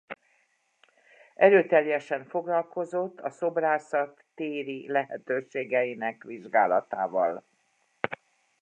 [1.33, 7.43] Erőteljesen foglalkozott a szobrászat téri lehetőségeinek vizsgálatával.